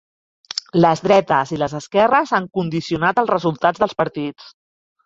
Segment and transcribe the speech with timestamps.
[0.85, 4.55] Les dretes i les esquerres han condicionat els resultats dels partits.